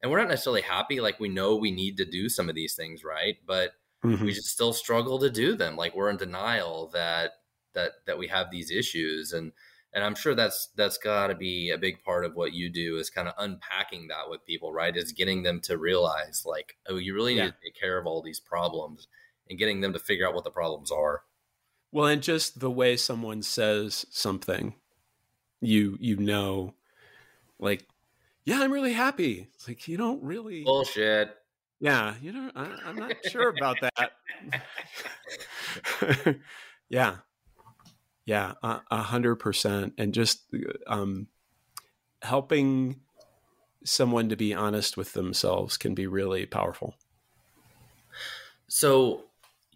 [0.02, 1.00] and we're not necessarily happy.
[1.00, 3.36] Like we know we need to do some of these things, right?
[3.46, 3.72] But
[4.04, 4.26] mm-hmm.
[4.26, 5.76] we just still struggle to do them.
[5.76, 7.32] Like we're in denial that
[7.76, 9.52] that that we have these issues and
[9.94, 12.98] and i'm sure that's that's got to be a big part of what you do
[12.98, 16.98] is kind of unpacking that with people right is getting them to realize like oh
[16.98, 17.48] you really need yeah.
[17.48, 19.08] to take care of all these problems
[19.48, 21.22] and getting them to figure out what the problems are
[21.92, 24.76] well and just the way someone says something
[25.62, 26.74] you you know
[27.60, 27.88] like
[28.44, 29.48] yeah i'm really happy.
[29.56, 31.36] It's like you don't really bullshit.
[31.80, 34.12] Yeah you know I, i'm not sure about that.
[36.90, 37.18] Yeah.
[38.26, 40.52] Yeah, a hundred percent, and just
[40.88, 41.28] um,
[42.24, 43.02] helping
[43.84, 46.96] someone to be honest with themselves can be really powerful.
[48.68, 49.26] So,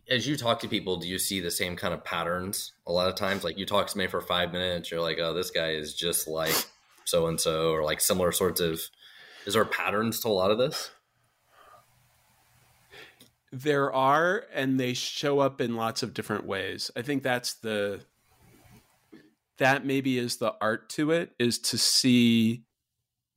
[0.10, 2.74] as you talk to people, do you see the same kind of patterns?
[2.88, 5.34] A lot of times, like you talk to me for five minutes, you're like, "Oh,
[5.34, 6.56] this guy is just like
[7.06, 8.82] so and so," or like similar sorts of.
[9.46, 10.92] Is there patterns to a lot of this?
[13.52, 16.92] There are, and they show up in lots of different ways.
[16.96, 18.02] I think that's the
[19.60, 22.64] that maybe is the art to it is to see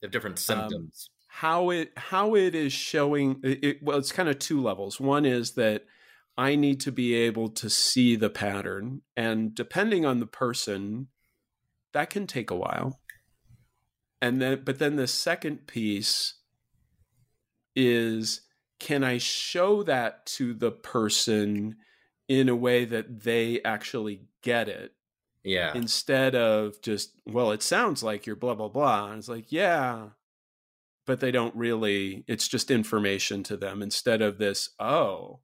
[0.00, 4.28] the different um, symptoms um, how it how it is showing it, well it's kind
[4.28, 5.84] of two levels one is that
[6.36, 11.08] i need to be able to see the pattern and depending on the person
[11.92, 13.00] that can take a while
[14.20, 16.34] and then but then the second piece
[17.74, 18.42] is
[18.78, 21.76] can i show that to the person
[22.28, 24.94] in a way that they actually get it
[25.44, 25.72] yeah.
[25.74, 29.08] Instead of just, well, it sounds like you're blah, blah, blah.
[29.08, 30.08] And it's like, yeah.
[31.04, 35.40] But they don't really, it's just information to them instead of this, oh,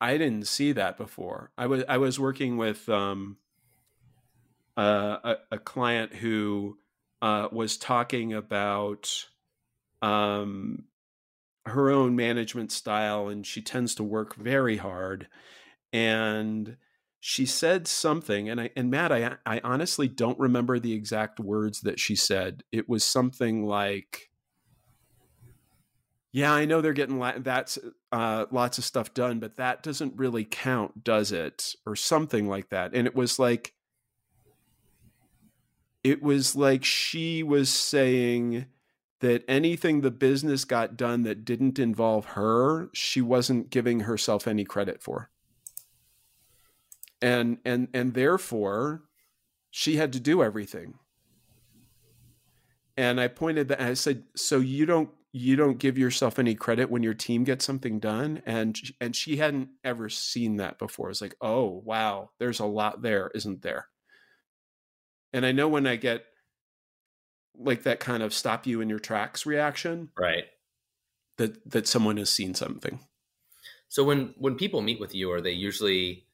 [0.00, 1.50] I didn't see that before.
[1.58, 3.38] I was I was working with um,
[4.76, 6.78] uh, a, a client who
[7.20, 9.26] uh, was talking about
[10.00, 10.84] um,
[11.66, 15.26] her own management style, and she tends to work very hard.
[15.92, 16.76] And
[17.18, 21.80] she said something, and I and Matt, I I honestly don't remember the exact words
[21.80, 22.62] that she said.
[22.70, 24.30] It was something like,
[26.30, 27.78] "Yeah, I know they're getting la- that's
[28.12, 32.70] uh, lots of stuff done, but that doesn't really count, does it?" Or something like
[32.70, 32.94] that.
[32.94, 33.74] And it was like,
[36.02, 38.66] it was like she was saying
[39.20, 44.64] that anything the business got done that didn't involve her, she wasn't giving herself any
[44.64, 45.30] credit for.
[47.20, 49.02] And and and therefore
[49.70, 50.94] she had to do everything.
[52.96, 56.90] And I pointed that I said, so you don't you don't give yourself any credit
[56.90, 61.10] when your team gets something done and and she hadn't ever seen that before.
[61.10, 63.88] It's like, "Oh, wow, there's a lot there, isn't there?"
[65.32, 66.24] And I know when I get
[67.54, 70.44] like that kind of stop you in your tracks reaction, right?
[71.36, 73.00] That that someone has seen something.
[73.88, 76.26] So when when people meet with you, are they usually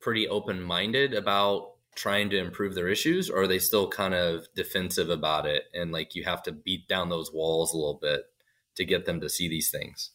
[0.00, 4.46] pretty open minded about trying to improve their issues, or are they still kind of
[4.54, 8.24] defensive about it and like you have to beat down those walls a little bit
[8.76, 10.10] to get them to see these things?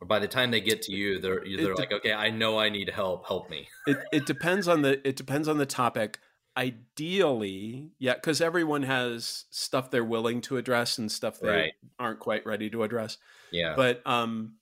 [0.00, 2.70] Or by the time they get to you, they're they're like, okay, I know I
[2.70, 3.26] need help.
[3.26, 3.68] Help me.
[3.86, 6.18] It it depends on the it depends on the topic
[6.56, 11.72] ideally, yeah, because everyone has stuff they're willing to address and stuff they right.
[11.98, 13.18] aren't quite ready to address.
[13.50, 13.74] Yeah.
[13.76, 14.56] But um,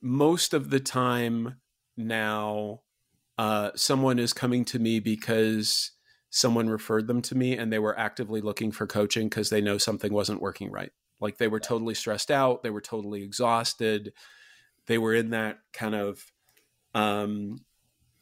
[0.00, 1.56] most of the time
[1.96, 2.82] now,
[3.38, 5.92] uh, someone is coming to me because
[6.30, 9.78] someone referred them to me and they were actively looking for coaching because they know
[9.78, 10.92] something wasn't working right.
[11.24, 14.12] Like they were totally stressed out, they were totally exhausted,
[14.86, 16.24] they were in that kind of
[16.94, 17.56] um,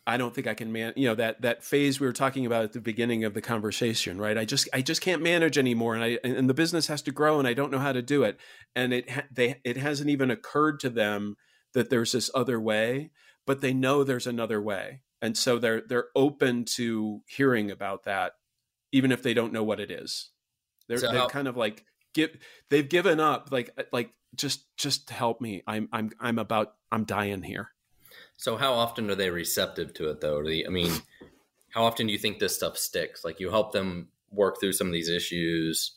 [0.07, 2.65] I don't think I can man, you know, that that phase we were talking about
[2.65, 4.37] at the beginning of the conversation, right?
[4.37, 7.39] I just I just can't manage anymore, and I and the business has to grow,
[7.39, 8.39] and I don't know how to do it,
[8.75, 11.37] and it they it hasn't even occurred to them
[11.75, 13.11] that there's this other way,
[13.47, 18.33] but they know there's another way, and so they're they're open to hearing about that,
[18.91, 20.31] even if they don't know what it is.
[20.89, 22.37] They're so they're how- kind of like give
[22.69, 25.63] they've given up, like like just just help me.
[25.67, 27.71] I'm I'm I'm about I'm dying here.
[28.37, 30.41] So how often are they receptive to it though?
[30.41, 30.93] I mean,
[31.71, 33.25] how often do you think this stuff sticks?
[33.25, 35.93] Like you help them work through some of these issues.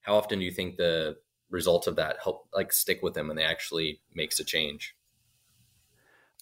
[0.00, 1.16] How often do you think the
[1.50, 4.94] results of that help like stick with them and they actually makes a change?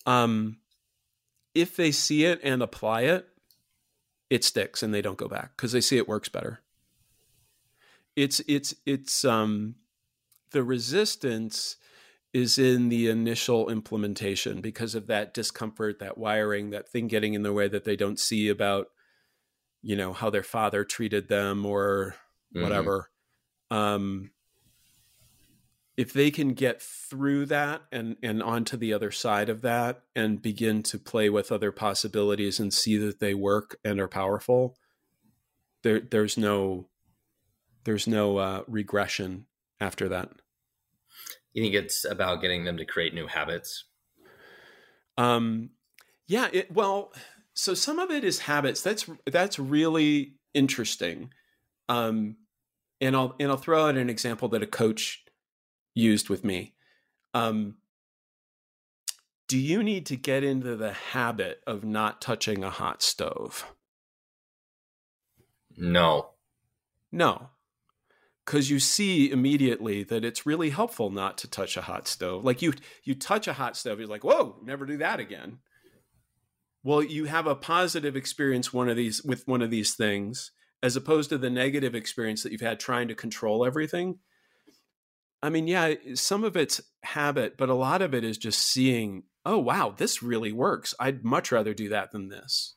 [0.05, 0.59] Um
[1.55, 3.27] if they see it and apply it,
[4.29, 6.61] it sticks and they don't go back because they see it works better.
[8.17, 9.77] It's it's it's um
[10.53, 11.77] the resistance
[12.33, 17.43] is in the initial implementation because of that discomfort, that wiring, that thing getting in
[17.43, 18.89] the way that they don't see about,
[19.83, 22.15] you know, how their father treated them or
[22.55, 22.63] mm-hmm.
[22.63, 23.11] whatever.
[23.71, 24.33] Um,
[25.97, 30.43] if they can get through that and and onto the other side of that and
[30.43, 34.77] begin to play with other possibilities and see that they work and are powerful,
[35.83, 36.89] there there's no
[37.87, 39.47] there's no uh, regression
[39.81, 40.29] after that.
[41.55, 43.85] You think it's about getting them to create new habits?
[45.17, 45.71] Um,
[46.27, 46.49] yeah.
[46.53, 47.13] It, well,
[47.55, 48.83] so some of it is habits.
[48.83, 51.31] That's that's really interesting.
[51.89, 52.37] Um,
[53.01, 55.25] and I'll and I'll throw out an example that a coach
[55.95, 56.75] used with me.
[57.35, 57.77] Um,
[59.49, 63.73] do you need to get into the habit of not touching a hot stove?
[65.77, 66.31] No.
[67.13, 67.51] No
[68.47, 72.45] because you see immediately that it's really helpful not to touch a hot stove.
[72.45, 75.59] Like you you touch a hot stove, you're like, whoa, never do that again.
[76.85, 80.95] Well, you have a positive experience one of these with one of these things, as
[80.95, 84.21] opposed to the negative experience that you've had trying to control everything.
[85.43, 89.25] I mean, yeah, some of it's habit, but a lot of it is just seeing,
[89.45, 90.95] oh wow, this really works.
[91.01, 92.76] I'd much rather do that than this.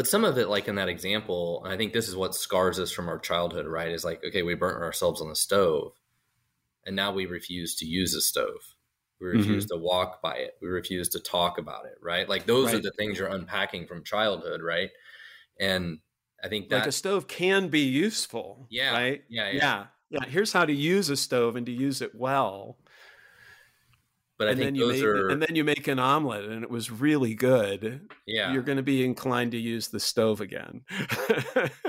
[0.00, 2.90] But some of it, like in that example, I think this is what scars us
[2.90, 3.92] from our childhood, right?
[3.92, 5.92] Is like, okay, we burnt ourselves on the stove,
[6.86, 8.76] and now we refuse to use a stove.
[9.20, 9.76] We refuse mm-hmm.
[9.76, 10.54] to walk by it.
[10.62, 12.26] We refuse to talk about it, right?
[12.26, 12.76] Like those right.
[12.76, 14.88] are the things you're unpacking from childhood, right?
[15.60, 15.98] And
[16.42, 18.68] I think that like a stove can be useful.
[18.70, 18.92] Yeah.
[18.92, 19.22] Right.
[19.28, 19.50] Yeah.
[19.50, 19.54] Yeah.
[19.58, 19.86] Yeah.
[20.08, 20.24] yeah.
[20.30, 22.78] Here's how to use a stove and to use it well.
[24.40, 26.70] But I and think those make, are, and then you make an omelet, and it
[26.70, 28.10] was really good.
[28.26, 30.82] Yeah, you're going to be inclined to use the stove again.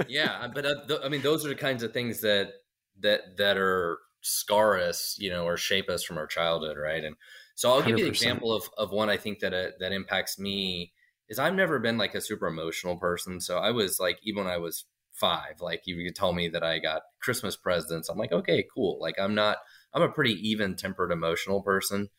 [0.08, 2.54] yeah, but uh, th- I mean, those are the kinds of things that
[3.00, 7.04] that that are scar us, you know, or shape us from our childhood, right?
[7.04, 7.16] And
[7.56, 7.98] So I'll give 100%.
[7.98, 10.94] you an example of of one I think that uh, that impacts me
[11.30, 13.40] is I've never been like a super emotional person.
[13.42, 16.64] So I was like even when I was five, like you could tell me that
[16.64, 18.10] I got Christmas presents.
[18.10, 19.00] I'm like, okay, cool.
[19.00, 19.58] Like I'm not
[19.94, 22.10] I'm a pretty even tempered emotional person.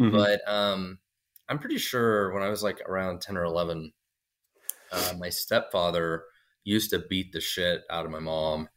[0.00, 0.16] Mm-hmm.
[0.16, 0.98] But um
[1.48, 3.92] I'm pretty sure when I was like around 10 or 11,
[4.92, 6.22] uh, my stepfather
[6.62, 8.68] used to beat the shit out of my mom.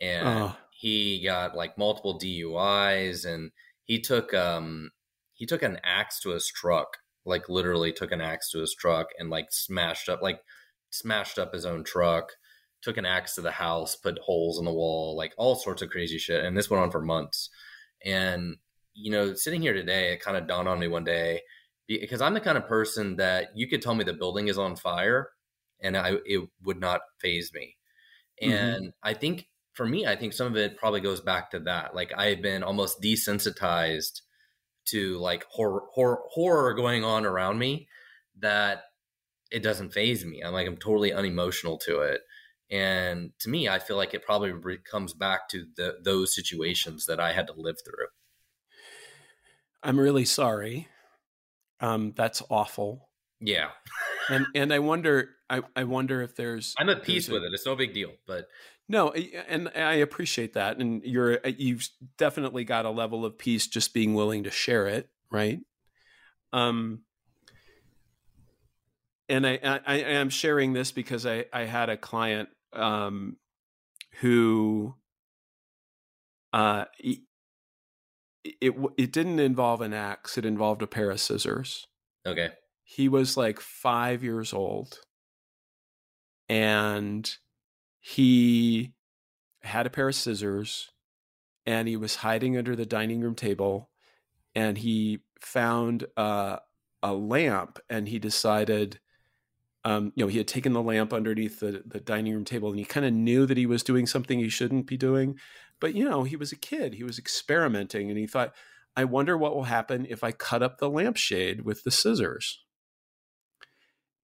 [0.00, 0.56] And oh.
[0.70, 3.52] he got like multiple DUIs and
[3.84, 4.90] he took um
[5.34, 9.08] he took an axe to his truck, like literally took an axe to his truck
[9.18, 10.40] and like smashed up like
[10.90, 12.32] smashed up his own truck,
[12.82, 15.90] took an axe to the house, put holes in the wall, like all sorts of
[15.90, 16.44] crazy shit.
[16.44, 17.50] And this went on for months.
[18.04, 18.56] And
[19.00, 21.42] you know, sitting here today, it kind of dawned on me one day
[21.86, 24.76] because I'm the kind of person that you could tell me the building is on
[24.76, 25.30] fire
[25.80, 27.76] and I it would not faze me.
[28.42, 28.52] Mm-hmm.
[28.52, 29.08] And mm-hmm.
[29.08, 31.94] I think for me, I think some of it probably goes back to that.
[31.94, 34.20] Like I've been almost desensitized
[34.86, 37.88] to like horror, horror, horror going on around me
[38.40, 38.82] that
[39.50, 40.42] it doesn't faze me.
[40.42, 42.20] I'm like, I'm totally unemotional to it.
[42.70, 47.18] And to me, I feel like it probably comes back to the, those situations that
[47.18, 48.08] I had to live through.
[49.88, 50.86] I'm really sorry.
[51.80, 53.08] Um, that's awful.
[53.40, 53.70] Yeah.
[54.28, 56.74] and and I wonder, I, I wonder if there's.
[56.78, 57.52] I'm at peace with a, it.
[57.54, 58.48] It's no big deal, but
[58.86, 63.66] no, and I appreciate that, and you're uh, you've definitely got a level of peace
[63.66, 65.60] just being willing to share it, right?
[66.52, 67.04] Um,
[69.26, 73.38] and I, I, I am sharing this because I I had a client um
[74.20, 74.94] who
[76.52, 76.84] uh
[78.60, 81.86] it it didn't involve an axe; it involved a pair of scissors.
[82.26, 82.50] Okay.
[82.84, 85.00] He was like five years old,
[86.48, 87.30] and
[88.00, 88.94] he
[89.62, 90.90] had a pair of scissors
[91.66, 93.90] and he was hiding under the dining room table
[94.54, 96.56] and he found uh,
[97.02, 98.98] a lamp and he decided
[99.84, 102.78] um, you know he had taken the lamp underneath the, the dining room table and
[102.78, 105.36] he kind of knew that he was doing something he shouldn't be doing.
[105.80, 106.94] But you know he was a kid.
[106.94, 108.54] He was experimenting and he thought
[108.96, 112.64] i wonder what will happen if i cut up the lampshade with the scissors.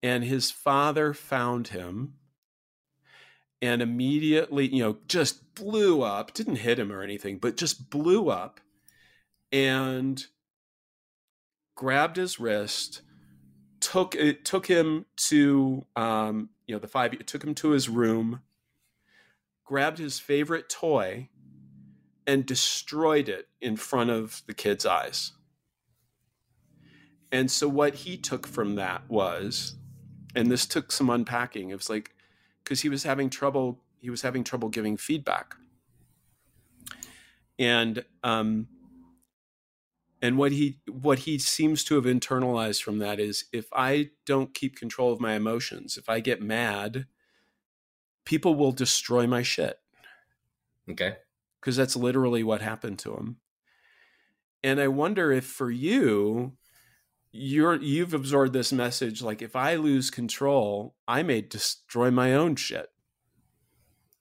[0.02, 2.14] And his father found him
[3.64, 8.28] and immediately, you know, just blew up, didn't hit him or anything, but just blew
[8.28, 8.60] up
[9.50, 10.26] and
[11.74, 13.00] grabbed his wrist,
[13.85, 17.88] took it took him to um, you know, the five it took him to his
[17.88, 18.40] room,
[19.64, 21.29] grabbed his favorite toy
[22.27, 25.33] and destroyed it in front of the kid's eyes.
[27.31, 29.77] And so what he took from that was,
[30.35, 32.14] and this took some unpacking, it was like,
[32.62, 35.55] because he was having trouble he was having trouble giving feedback
[37.59, 38.68] and um
[40.24, 44.54] and what he what he seems to have internalized from that is if i don't
[44.54, 47.06] keep control of my emotions if i get mad
[48.24, 49.78] people will destroy my shit.
[50.90, 51.16] Okay.
[51.60, 53.37] Because that's literally what happened to him
[54.62, 56.56] and i wonder if for you
[57.30, 62.56] you're you've absorbed this message like if i lose control i may destroy my own
[62.56, 62.88] shit.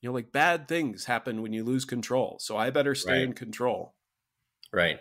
[0.01, 3.21] You know like bad things happen when you lose control so i better stay right.
[3.21, 3.95] in control.
[4.73, 4.99] Right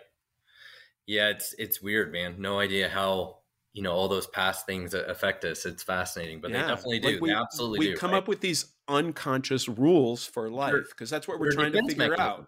[1.05, 3.37] yeah it's it's weird man no idea how
[3.73, 6.61] you know all those past things affect us it's fascinating but yeah.
[6.61, 8.17] they definitely do like we, they absolutely we do, come right?
[8.17, 12.09] up with these unconscious rules for life because that's what we're, we're trying to figure
[12.09, 12.19] mechanisms.
[12.19, 12.47] out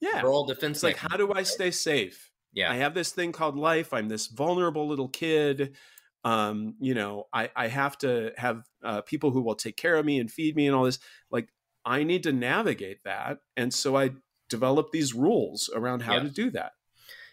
[0.00, 2.70] yeah we're all defense like how do i stay safe yeah.
[2.70, 3.92] I have this thing called life.
[3.92, 5.76] I'm this vulnerable little kid.
[6.24, 10.04] Um, you know, I, I have to have uh, people who will take care of
[10.04, 10.98] me and feed me and all this.
[11.30, 11.48] Like,
[11.84, 13.38] I need to navigate that.
[13.56, 14.10] And so I
[14.48, 16.22] develop these rules around how yeah.
[16.24, 16.72] to do that.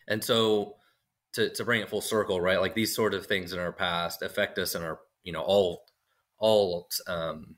[0.08, 0.76] And so
[1.34, 2.60] to, to bring it full circle, right?
[2.60, 5.86] Like these sort of things in our past affect us in our, you know, all,
[6.40, 7.56] all, um,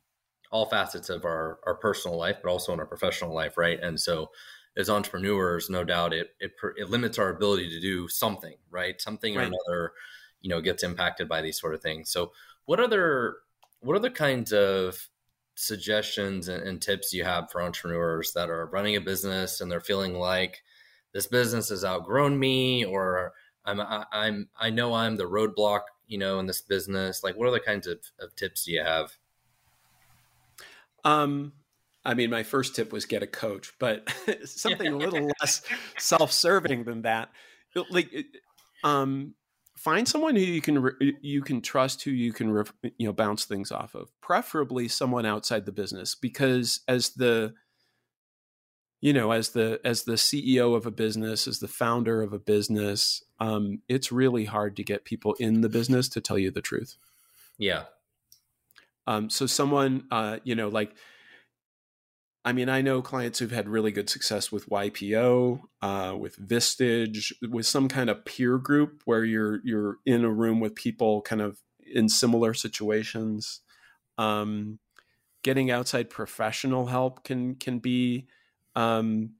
[0.51, 3.57] all facets of our, our personal life, but also in our professional life.
[3.57, 3.79] Right.
[3.79, 4.31] And so
[4.77, 8.99] as entrepreneurs, no doubt it, it, it limits our ability to do something, right?
[8.99, 9.43] Something right.
[9.43, 9.91] or another,
[10.41, 12.09] you know, gets impacted by these sort of things.
[12.09, 12.31] So,
[12.65, 13.37] what other
[13.81, 15.09] what other kinds of
[15.55, 19.81] suggestions and, and tips you have for entrepreneurs that are running a business and they're
[19.81, 20.61] feeling like
[21.13, 23.33] this business has outgrown me, or
[23.65, 27.23] I'm I, I'm I know I'm the roadblock, you know, in this business.
[27.23, 29.11] Like, what other kinds of, of tips do you have?
[31.03, 31.53] Um,
[32.05, 34.09] I mean, my first tip was get a coach, but
[34.45, 35.61] something a little less
[35.97, 37.29] self-serving than that.
[37.89, 38.11] Like,
[38.83, 39.35] um,
[39.77, 40.91] find someone who you can
[41.21, 42.63] you can trust, who you can
[42.97, 44.09] you know bounce things off of.
[44.21, 47.53] Preferably someone outside the business, because as the
[49.01, 52.39] you know as the as the ceo of a business as the founder of a
[52.39, 56.61] business um, it's really hard to get people in the business to tell you the
[56.61, 56.97] truth
[57.57, 57.83] yeah
[59.07, 60.93] um, so someone uh, you know like
[62.45, 67.33] I mean, I know clients who've had really good success with YPO, uh, with Vistage,
[67.47, 71.41] with some kind of peer group where you're you're in a room with people kind
[71.41, 71.59] of
[71.93, 73.61] in similar situations.
[74.17, 74.79] Um,
[75.43, 78.27] getting outside professional help can can be,
[78.79, 79.31] um,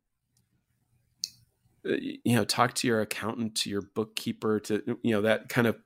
[1.85, 5.67] uh, you know, talk to your accountant, to your bookkeeper, to you know that kind
[5.67, 5.77] of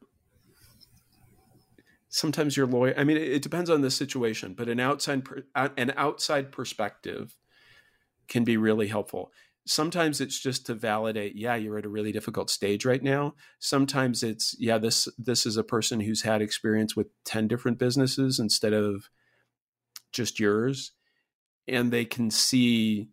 [2.09, 5.23] sometimes your lawyer i mean it, it, depends on the situation but an outside
[5.55, 7.35] an outside perspective
[8.27, 9.31] can be really helpful.
[9.65, 13.35] Sometimes it's just to validate yeah you're at a really difficult stage right now.
[13.59, 18.39] Sometimes it's yeah this this is a person who's had experience with 10 different businesses
[18.39, 19.09] instead of
[20.11, 20.91] just yours
[21.67, 23.09] and they can see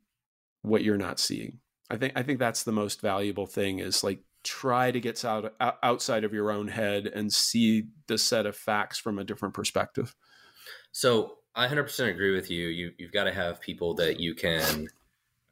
[0.62, 1.58] what you're not seeing
[1.90, 5.54] i think i think that's the most valuable thing is like try to get out
[5.82, 10.14] outside of your own head and see the set of facts from a different perspective.
[10.92, 12.68] So I 100% agree with you.
[12.68, 14.88] You you've got to have people that you can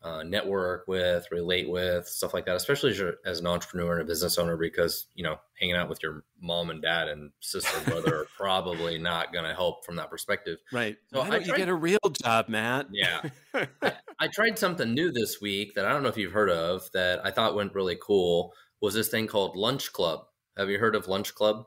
[0.03, 2.55] uh, network with, relate with, stuff like that.
[2.55, 6.03] Especially as, as, an entrepreneur and a business owner, because you know hanging out with
[6.03, 9.97] your mom and dad and sister and brother are probably not going to help from
[9.97, 10.59] that perspective.
[10.73, 10.97] Right.
[11.13, 12.87] So Why don't tried, you get a real job, Matt?
[12.93, 13.23] Yeah.
[13.83, 16.89] I, I tried something new this week that I don't know if you've heard of
[16.93, 20.21] that I thought went really cool was this thing called Lunch Club.
[20.57, 21.67] Have you heard of Lunch Club?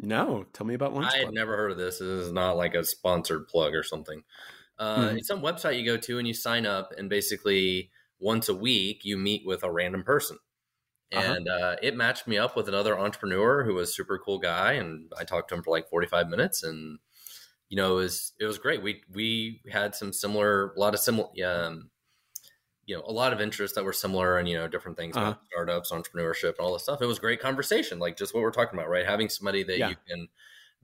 [0.00, 1.22] No, tell me about Lunch I Club.
[1.22, 1.98] I had never heard of this.
[1.98, 4.22] This is not like a sponsored plug or something.
[4.78, 5.16] Uh, mm-hmm.
[5.18, 9.04] It's some website you go to and you sign up, and basically once a week
[9.04, 10.38] you meet with a random person.
[11.12, 11.34] Uh-huh.
[11.34, 15.10] And uh, it matched me up with another entrepreneur who was super cool guy, and
[15.18, 16.98] I talked to him for like forty five minutes, and
[17.68, 18.82] you know it was it was great.
[18.82, 21.90] We we had some similar, a lot of similar um,
[22.88, 25.26] you know a lot of interests that were similar and you know different things uh-huh.
[25.26, 28.50] about startups entrepreneurship and all this stuff it was great conversation like just what we're
[28.50, 29.90] talking about right having somebody that yeah.
[29.90, 30.26] you can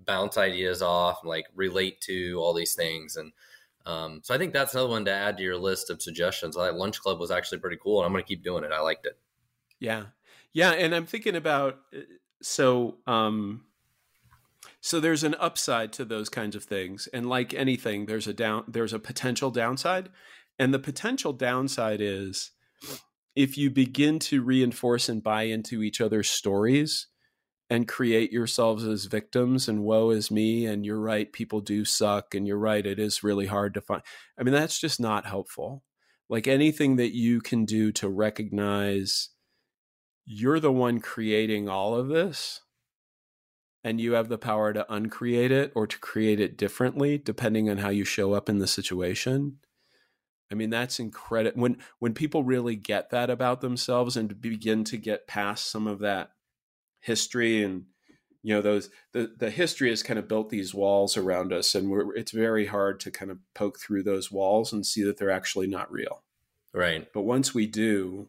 [0.04, 3.32] bounce ideas off and like relate to all these things and
[3.86, 6.56] um, so i think that's another one to add to your list of suggestions.
[6.56, 8.72] That lunch club was actually pretty cool and i'm going to keep doing it.
[8.72, 9.18] I liked it.
[9.78, 10.06] Yeah.
[10.52, 12.00] Yeah and i'm thinking about uh,
[12.42, 13.64] so um
[14.80, 18.64] so there's an upside to those kinds of things and like anything there's a down
[18.68, 20.10] there's a potential downside
[20.58, 22.50] and the potential downside is
[23.34, 27.08] if you begin to reinforce and buy into each other's stories
[27.74, 32.34] and create yourselves as victims and woe is me and you're right people do suck
[32.34, 34.02] and you're right it is really hard to find
[34.38, 35.82] i mean that's just not helpful
[36.28, 39.30] like anything that you can do to recognize
[40.24, 42.60] you're the one creating all of this
[43.82, 47.78] and you have the power to uncreate it or to create it differently depending on
[47.78, 49.58] how you show up in the situation
[50.52, 51.60] I mean, that's incredible.
[51.60, 55.98] When when people really get that about themselves and begin to get past some of
[56.00, 56.30] that
[57.04, 57.84] history and
[58.42, 61.90] you know those the the history has kind of built these walls around us, and
[61.90, 65.30] we're it's very hard to kind of poke through those walls and see that they're
[65.30, 66.22] actually not real.
[66.74, 67.10] Right.
[67.12, 68.28] But once we do,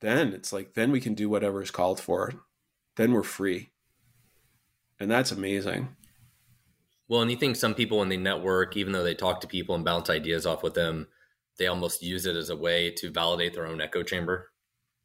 [0.00, 2.32] then it's like then we can do whatever is called for.
[2.96, 3.70] Then we're free,
[4.98, 5.96] and that's amazing.
[7.06, 9.74] Well, and you think some people when they network, even though they talk to people
[9.74, 11.08] and bounce ideas off with them,
[11.58, 14.52] they almost use it as a way to validate their own echo chamber.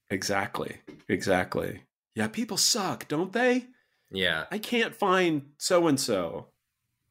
[0.10, 0.78] Exactly.
[1.10, 1.82] Exactly.
[2.16, 3.68] Yeah, people suck, don't they?
[4.10, 4.46] Yeah.
[4.50, 6.48] I can't find so and so.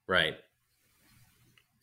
[0.08, 0.34] Right.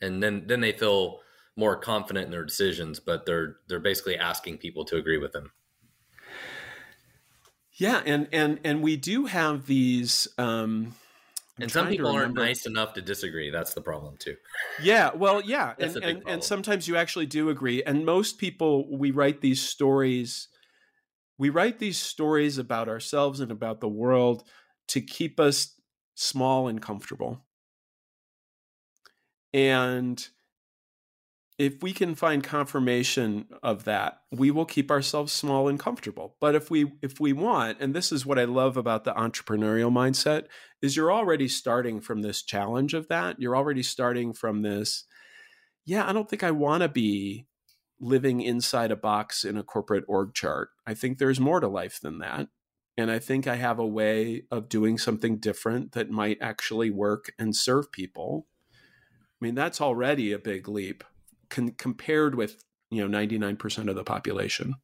[0.02, 1.20] And then then they feel
[1.56, 5.52] more confident in their decisions, but they're they're basically asking people to agree with them.
[7.74, 10.96] Yeah, and and and we do have these um
[11.58, 13.52] I'm and some people aren't nice enough to disagree.
[13.52, 14.36] That's the problem too.
[14.82, 17.84] Yeah, well, yeah, and, and, and sometimes you actually do agree.
[17.84, 20.48] And most people, we write these stories.
[21.42, 24.44] We write these stories about ourselves and about the world
[24.90, 25.74] to keep us
[26.14, 27.44] small and comfortable.
[29.52, 30.24] And
[31.58, 36.56] if we can find confirmation of that we will keep ourselves small and comfortable but
[36.56, 40.46] if we if we want and this is what i love about the entrepreneurial mindset
[40.82, 45.04] is you're already starting from this challenge of that you're already starting from this
[45.86, 47.46] yeah i don't think i want to be
[48.02, 50.70] living inside a box in a corporate org chart.
[50.86, 52.48] I think there's more to life than that.
[52.98, 57.32] And i think i have a way of doing something different that might actually work
[57.40, 58.48] and serve people.
[59.42, 61.04] I mean that's already a big leap
[61.50, 64.76] con- compared with you know 99% of the population.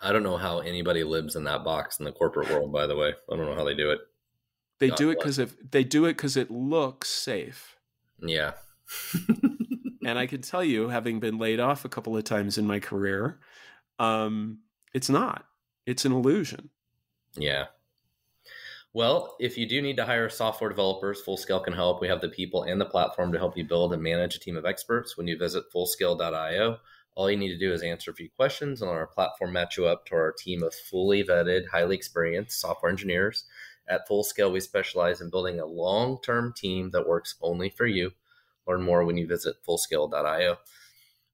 [0.00, 2.96] I don't know how anybody lives in that box in the corporate world by the
[2.96, 3.14] way.
[3.32, 4.00] I don't know how they do it.
[4.78, 7.76] They God do it because if they do it because it looks safe.
[8.20, 8.52] Yeah
[10.08, 12.80] and I can tell you, having been laid off a couple of times in my
[12.80, 13.38] career,
[13.98, 14.58] um,
[14.94, 15.44] it's not.
[15.86, 16.70] It's an illusion.
[17.36, 17.66] Yeah.
[18.94, 22.00] Well, if you do need to hire software developers, Fullscale can help.
[22.00, 24.56] We have the people and the platform to help you build and manage a team
[24.56, 25.16] of experts.
[25.16, 26.78] When you visit fullscale.io,
[27.14, 29.86] all you need to do is answer a few questions, and our platform match you
[29.86, 33.44] up to our team of fully vetted, highly experienced software engineers.
[33.88, 38.12] At Fullscale, we specialize in building a long term team that works only for you.
[38.68, 40.58] Learn more when you visit fullscale.io.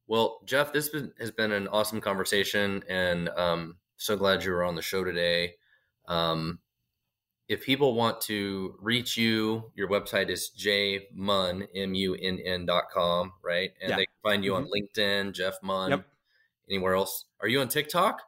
[0.06, 4.76] Well, Jeff, this has been an awesome conversation, and um, so glad you were on
[4.76, 5.54] the show today.
[6.06, 6.60] Um,
[7.48, 13.70] if people want to reach you, your website is jmunn, M-U-N-N dot com, right?
[13.80, 13.96] And yeah.
[13.96, 14.64] they can find you mm-hmm.
[14.64, 15.90] on LinkedIn, Jeff Munn.
[15.90, 16.06] Yep.
[16.70, 17.26] Anywhere else?
[17.40, 18.22] Are you on TikTok?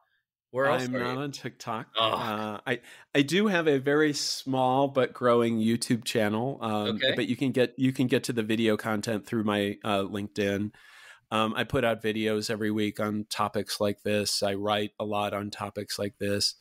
[0.57, 0.85] Where else?
[0.85, 1.89] I'm not on TikTok.
[1.99, 2.13] Oh.
[2.13, 2.81] Uh, I
[3.15, 6.57] I do have a very small but growing YouTube channel.
[6.63, 7.13] Um, okay.
[7.15, 10.71] But you can get you can get to the video content through my uh, LinkedIn.
[11.31, 14.43] Um, I put out videos every week on topics like this.
[14.43, 16.55] I write a lot on topics like this.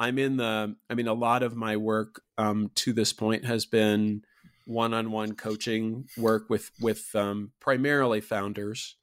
[0.00, 3.66] I'm in the, I mean, a lot of my work um, to this point has
[3.66, 4.22] been
[4.64, 8.96] one-on-one coaching work with with um, primarily founders.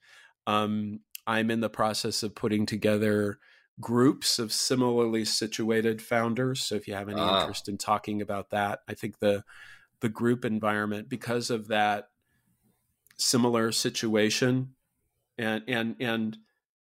[0.47, 3.37] Um, I'm in the process of putting together
[3.79, 6.61] groups of similarly situated founders.
[6.61, 7.41] So if you have any ah.
[7.41, 9.43] interest in talking about that, I think the
[10.01, 12.09] the group environment because of that
[13.17, 14.73] similar situation
[15.37, 16.37] and and and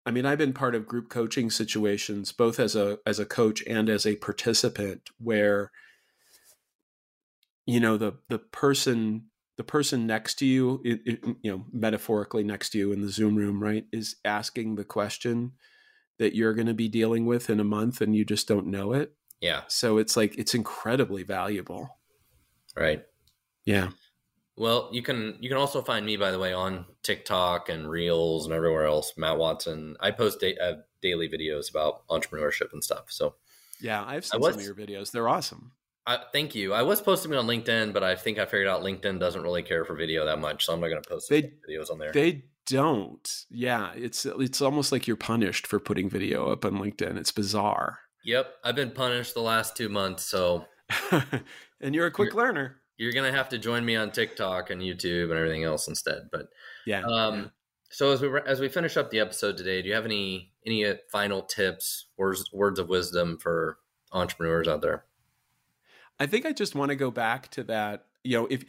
[0.05, 3.61] I mean, I've been part of group coaching situations, both as a as a coach
[3.67, 5.71] and as a participant, where
[7.65, 9.25] you know the the person
[9.57, 13.09] the person next to you, it, it, you know, metaphorically next to you in the
[13.09, 15.53] Zoom room, right, is asking the question
[16.17, 18.93] that you're going to be dealing with in a month, and you just don't know
[18.93, 19.13] it.
[19.41, 19.61] Yeah.
[19.67, 21.97] So it's like it's incredibly valuable.
[22.75, 23.03] Right.
[23.65, 23.89] Yeah.
[24.55, 28.45] Well, you can you can also find me by the way on TikTok and Reels
[28.45, 29.13] and everywhere else.
[29.17, 29.95] Matt Watson.
[29.99, 33.05] I post da- uh, daily videos about entrepreneurship and stuff.
[33.09, 33.35] So
[33.79, 35.11] yeah, I've seen was, some of your videos.
[35.11, 35.73] They're awesome.
[36.07, 36.73] I, thank you.
[36.73, 39.61] I was posting it on LinkedIn, but I think I figured out LinkedIn doesn't really
[39.61, 42.13] care for video that much, so I'm not going to post they, videos on there.
[42.13, 43.45] They don't.
[43.49, 47.17] Yeah, it's it's almost like you're punished for putting video up on LinkedIn.
[47.17, 47.99] It's bizarre.
[48.23, 50.23] Yep, I've been punished the last two months.
[50.23, 50.65] So,
[51.81, 54.81] and you're a quick you're, learner you're gonna have to join me on TikTok and
[54.81, 56.29] YouTube and everything else instead.
[56.31, 56.49] But
[56.85, 57.03] yeah.
[57.03, 57.51] Um.
[57.89, 60.85] So as we as we finish up the episode today, do you have any any
[60.85, 63.77] uh, final tips, or words of wisdom for
[64.11, 65.05] entrepreneurs out there?
[66.19, 68.05] I think I just want to go back to that.
[68.23, 68.65] You know, if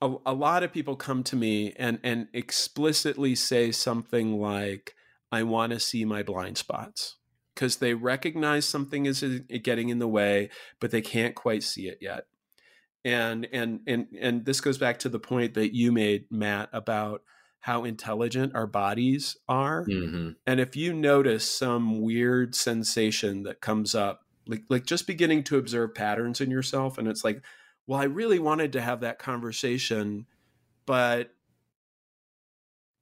[0.00, 4.94] a, a lot of people come to me and and explicitly say something like,
[5.32, 7.16] "I want to see my blind spots."
[7.54, 11.88] Because they recognize something is uh, getting in the way, but they can't quite see
[11.88, 12.26] it yet
[13.04, 17.22] and and and and this goes back to the point that you made matt about
[17.60, 20.30] how intelligent our bodies are mm-hmm.
[20.46, 25.58] and if you notice some weird sensation that comes up like like just beginning to
[25.58, 27.42] observe patterns in yourself and it's like
[27.88, 30.26] well i really wanted to have that conversation
[30.86, 31.34] but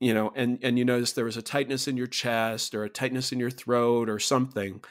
[0.01, 2.89] you know and and you notice there was a tightness in your chest or a
[2.89, 4.83] tightness in your throat or something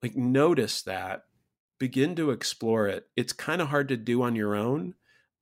[0.00, 1.24] like notice that
[1.78, 3.08] begin to explore it.
[3.16, 4.94] It's kind of hard to do on your own.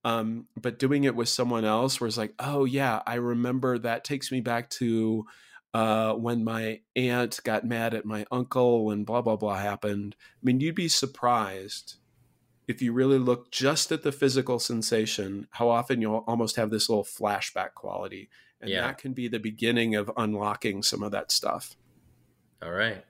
[0.03, 4.03] Um, but doing it with someone else where it's like, oh yeah, I remember that
[4.03, 5.25] takes me back to
[5.73, 10.15] uh, when my aunt got mad at my uncle and blah blah blah happened.
[10.19, 11.95] I mean, you'd be surprised
[12.67, 16.89] if you really look just at the physical sensation, how often you'll almost have this
[16.89, 18.29] little flashback quality.
[18.59, 18.81] And yeah.
[18.81, 21.75] that can be the beginning of unlocking some of that stuff.
[22.61, 23.05] All right.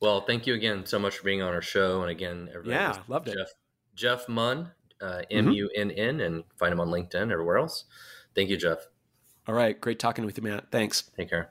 [0.00, 2.02] Well, thank you again so much for being on our show.
[2.02, 3.48] And again, everybody, yeah, loved Jeff, it.
[3.94, 7.84] Jeff Munn, uh, M U N N, and find him on LinkedIn everywhere else.
[8.34, 8.78] Thank you, Jeff.
[9.46, 10.70] All right, great talking with you, Matt.
[10.70, 11.10] Thanks.
[11.16, 11.50] Take care.